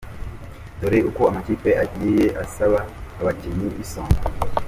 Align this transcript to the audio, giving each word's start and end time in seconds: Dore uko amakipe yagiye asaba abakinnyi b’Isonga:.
Dore 0.79 0.99
uko 1.09 1.21
amakipe 1.29 1.69
yagiye 1.79 2.25
asaba 2.43 2.79
abakinnyi 3.19 3.67
b’Isonga:. 3.75 4.19